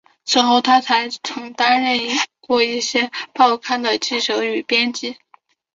[0.25, 1.99] 此后他还曾担任
[2.39, 5.15] 过一些报刊的记者与编辑。